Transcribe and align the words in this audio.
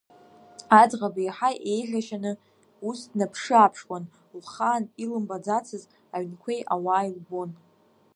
Аӡӷаб 0.81 1.15
еиҳа 1.23 1.49
еиӷьашьаны 1.73 2.31
ус 2.87 2.99
днаԥшы-ааԥшуан, 3.11 4.03
лхаан 4.39 4.83
илымбаӡацыз 5.03 5.83
аҩнқәеи 6.15 6.61
ауааи 6.73 7.11
лбон. 7.17 7.49